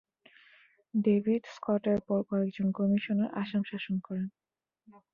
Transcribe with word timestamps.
David 0.93 1.43
স্কটের 1.55 1.99
পর 2.07 2.19
কয়েকজন 2.29 2.67
কমিশনার 2.77 3.29
আসাম 3.41 3.61
শাসন 3.69 3.95
করেন।। 4.07 4.27